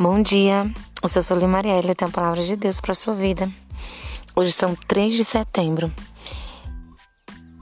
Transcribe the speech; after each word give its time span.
Bom 0.00 0.22
dia, 0.22 0.70
eu 1.02 1.08
sou 1.08 1.20
Solim 1.20 1.48
Marielle, 1.48 1.88
eu 1.88 1.94
tenho 1.96 2.08
a 2.08 2.14
palavra 2.14 2.40
de 2.44 2.54
Deus 2.54 2.80
para 2.80 2.94
sua 2.94 3.14
vida. 3.14 3.50
Hoje 4.36 4.52
são 4.52 4.76
3 4.86 5.12
de 5.12 5.24
setembro 5.24 5.92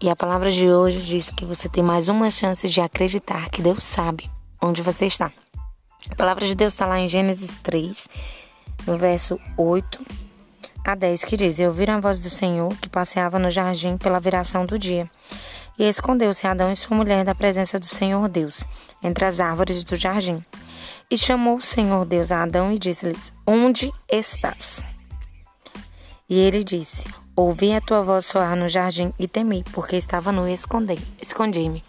e 0.02 0.10
a 0.10 0.14
palavra 0.14 0.50
de 0.50 0.70
hoje 0.70 1.00
diz 1.00 1.30
que 1.30 1.46
você 1.46 1.66
tem 1.66 1.82
mais 1.82 2.10
uma 2.10 2.30
chance 2.30 2.68
de 2.68 2.78
acreditar 2.78 3.48
que 3.48 3.62
Deus 3.62 3.82
sabe 3.82 4.30
onde 4.60 4.82
você 4.82 5.06
está. 5.06 5.32
A 6.10 6.14
palavra 6.14 6.46
de 6.46 6.54
Deus 6.54 6.74
está 6.74 6.84
lá 6.84 6.98
em 6.98 7.08
Gênesis 7.08 7.56
3, 7.62 8.06
no 8.86 8.98
verso 8.98 9.40
8 9.56 10.04
a 10.84 10.94
10, 10.94 11.24
que 11.24 11.38
diz: 11.38 11.58
E 11.58 11.64
ouviram 11.64 11.94
a 11.94 12.00
voz 12.00 12.20
do 12.20 12.28
Senhor 12.28 12.68
que 12.82 12.90
passeava 12.90 13.38
no 13.38 13.48
jardim 13.48 13.96
pela 13.96 14.20
viração 14.20 14.66
do 14.66 14.78
dia. 14.78 15.10
E 15.78 15.88
escondeu-se 15.88 16.46
Adão 16.46 16.70
e 16.70 16.76
sua 16.76 16.98
mulher 16.98 17.24
da 17.24 17.34
presença 17.34 17.78
do 17.78 17.86
Senhor 17.86 18.28
Deus, 18.28 18.62
entre 19.02 19.24
as 19.24 19.40
árvores 19.40 19.82
do 19.84 19.96
jardim. 19.96 20.44
E 21.08 21.16
chamou 21.16 21.58
o 21.58 21.62
Senhor 21.62 22.04
Deus 22.04 22.32
a 22.32 22.42
Adão 22.42 22.72
e 22.72 22.78
disse-lhes: 22.78 23.32
Onde 23.46 23.92
estás? 24.10 24.84
E 26.28 26.36
ele 26.36 26.64
disse: 26.64 27.08
Ouvi 27.36 27.72
a 27.72 27.80
tua 27.80 28.02
voz 28.02 28.26
soar 28.26 28.56
no 28.56 28.68
jardim 28.68 29.12
e 29.16 29.28
temi, 29.28 29.62
porque 29.72 29.94
estava 29.94 30.32
no 30.32 30.48
escondi-me. 30.48 31.84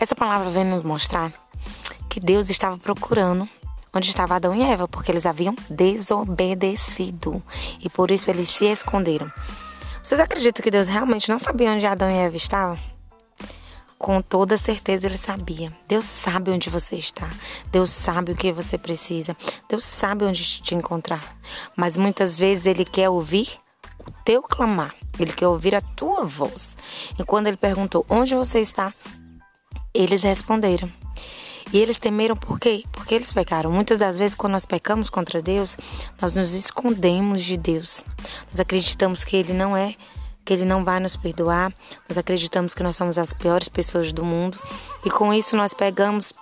Essa 0.00 0.14
palavra 0.14 0.48
vem 0.48 0.64
nos 0.64 0.82
mostrar 0.82 1.30
que 2.08 2.20
Deus 2.20 2.48
estava 2.48 2.78
procurando 2.78 3.46
onde 3.92 4.08
estava 4.08 4.36
Adão 4.36 4.54
e 4.54 4.62
Eva, 4.62 4.88
porque 4.88 5.12
eles 5.12 5.26
haviam 5.26 5.54
desobedecido 5.68 7.42
e 7.80 7.90
por 7.90 8.10
isso 8.10 8.30
eles 8.30 8.48
se 8.48 8.64
esconderam. 8.64 9.30
Vocês 10.02 10.20
acreditam 10.20 10.62
que 10.62 10.70
Deus 10.70 10.88
realmente 10.88 11.28
não 11.28 11.38
sabia 11.38 11.70
onde 11.70 11.86
Adão 11.86 12.10
e 12.10 12.14
Eva 12.14 12.36
estavam? 12.36 12.93
Com 14.04 14.20
toda 14.20 14.58
certeza 14.58 15.06
ele 15.06 15.16
sabia. 15.16 15.72
Deus 15.88 16.04
sabe 16.04 16.50
onde 16.50 16.68
você 16.68 16.94
está. 16.94 17.26
Deus 17.72 17.88
sabe 17.88 18.32
o 18.32 18.36
que 18.36 18.52
você 18.52 18.76
precisa. 18.76 19.34
Deus 19.66 19.82
sabe 19.82 20.26
onde 20.26 20.44
te 20.60 20.74
encontrar. 20.74 21.38
Mas 21.74 21.96
muitas 21.96 22.38
vezes 22.38 22.66
ele 22.66 22.84
quer 22.84 23.08
ouvir 23.08 23.48
o 23.98 24.10
teu 24.22 24.42
clamar. 24.42 24.94
Ele 25.18 25.32
quer 25.32 25.48
ouvir 25.48 25.74
a 25.74 25.80
tua 25.80 26.22
voz. 26.26 26.76
E 27.18 27.24
quando 27.24 27.46
ele 27.46 27.56
perguntou 27.56 28.04
onde 28.06 28.34
você 28.34 28.60
está, 28.60 28.92
eles 29.94 30.22
responderam. 30.22 30.92
E 31.72 31.78
eles 31.78 31.96
temeram 31.96 32.36
por 32.36 32.60
quê? 32.60 32.84
Porque 32.92 33.14
eles 33.14 33.32
pecaram. 33.32 33.72
Muitas 33.72 34.00
das 34.00 34.18
vezes, 34.18 34.34
quando 34.34 34.52
nós 34.52 34.66
pecamos 34.66 35.08
contra 35.08 35.40
Deus, 35.40 35.78
nós 36.20 36.34
nos 36.34 36.52
escondemos 36.52 37.42
de 37.42 37.56
Deus. 37.56 38.04
Nós 38.50 38.60
acreditamos 38.60 39.24
que 39.24 39.34
Ele 39.34 39.54
não 39.54 39.74
é 39.74 39.94
que 40.44 40.52
Ele 40.52 40.64
não 40.64 40.84
vai 40.84 41.00
nos 41.00 41.16
perdoar. 41.16 41.72
Nós 42.08 42.18
acreditamos 42.18 42.74
que 42.74 42.82
nós 42.82 42.96
somos 42.96 43.18
as 43.18 43.32
piores 43.32 43.68
pessoas 43.68 44.12
do 44.12 44.24
mundo 44.24 44.58
e 45.04 45.10
com 45.10 45.32
isso 45.32 45.56
nós 45.56 45.72
pegamos 45.72 46.32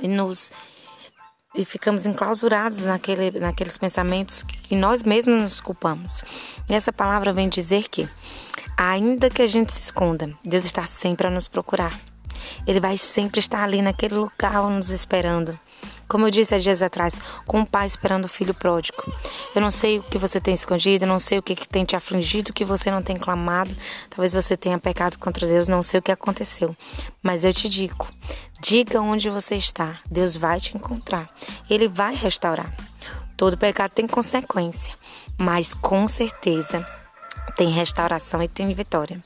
e 0.00 0.08
nos 0.08 0.50
e 1.54 1.64
ficamos 1.64 2.06
enclausurados 2.06 2.84
naquele, 2.84 3.38
naqueles 3.40 3.76
pensamentos 3.76 4.42
que 4.42 4.76
nós 4.76 5.02
mesmos 5.02 5.42
nos 5.42 5.60
culpamos. 5.60 6.22
E 6.68 6.74
essa 6.74 6.92
palavra 6.92 7.32
vem 7.32 7.48
dizer 7.48 7.88
que, 7.88 8.08
ainda 8.76 9.28
que 9.28 9.42
a 9.42 9.46
gente 9.46 9.72
se 9.72 9.80
esconda, 9.80 10.32
Deus 10.44 10.64
está 10.64 10.86
sempre 10.86 11.26
a 11.26 11.30
nos 11.30 11.48
procurar. 11.48 11.98
Ele 12.66 12.78
vai 12.78 12.96
sempre 12.96 13.40
estar 13.40 13.64
ali 13.64 13.82
naquele 13.82 14.14
lugar 14.14 14.62
nos 14.70 14.90
esperando. 14.90 15.58
Como 16.10 16.26
eu 16.26 16.30
disse 16.32 16.52
há 16.52 16.58
dias 16.58 16.82
atrás, 16.82 17.20
com 17.46 17.60
o 17.60 17.66
pai 17.66 17.86
esperando 17.86 18.24
o 18.24 18.28
filho 18.28 18.52
pródigo. 18.52 19.00
Eu 19.54 19.62
não 19.62 19.70
sei 19.70 20.00
o 20.00 20.02
que 20.02 20.18
você 20.18 20.40
tem 20.40 20.52
escondido, 20.52 21.06
não 21.06 21.20
sei 21.20 21.38
o 21.38 21.42
que, 21.42 21.54
que 21.54 21.68
tem 21.68 21.84
te 21.84 21.94
afligido, 21.94 22.50
o 22.50 22.52
que 22.52 22.64
você 22.64 22.90
não 22.90 23.00
tem 23.00 23.14
clamado. 23.14 23.70
Talvez 24.10 24.32
você 24.32 24.56
tenha 24.56 24.76
pecado 24.76 25.16
contra 25.20 25.46
Deus, 25.46 25.68
não 25.68 25.84
sei 25.84 26.00
o 26.00 26.02
que 26.02 26.10
aconteceu. 26.10 26.76
Mas 27.22 27.44
eu 27.44 27.52
te 27.52 27.68
digo: 27.68 28.08
diga 28.60 29.00
onde 29.00 29.30
você 29.30 29.54
está, 29.54 30.00
Deus 30.10 30.34
vai 30.34 30.58
te 30.58 30.76
encontrar. 30.76 31.30
Ele 31.70 31.86
vai 31.86 32.12
restaurar. 32.12 32.74
Todo 33.36 33.56
pecado 33.56 33.92
tem 33.92 34.08
consequência, 34.08 34.92
mas 35.38 35.72
com 35.72 36.08
certeza 36.08 36.84
tem 37.50 37.70
restauração 37.70 38.42
e 38.42 38.48
tem 38.48 38.72
vitória. 38.72 39.22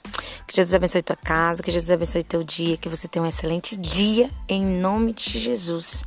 Que 0.46 0.56
Jesus 0.56 0.74
abençoe 0.74 1.02
tua 1.02 1.16
casa, 1.16 1.62
que 1.62 1.70
Jesus 1.70 1.90
abençoe 1.90 2.22
teu 2.22 2.42
dia, 2.42 2.76
que 2.76 2.88
você 2.88 3.08
tenha 3.08 3.24
um 3.24 3.28
excelente 3.28 3.76
dia 3.76 4.30
em 4.48 4.64
nome 4.64 5.12
de 5.12 5.38
Jesus. 5.38 6.04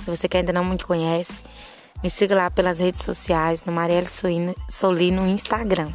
E 0.00 0.02
você 0.02 0.28
que 0.28 0.36
ainda 0.36 0.52
não 0.52 0.64
me 0.64 0.78
conhece, 0.78 1.42
me 2.02 2.10
siga 2.10 2.34
lá 2.34 2.50
pelas 2.50 2.78
redes 2.78 3.02
sociais, 3.02 3.64
no 3.64 3.72
Marielle 3.72 4.08
Soli 4.68 5.10
no 5.10 5.26
Instagram. 5.26 5.92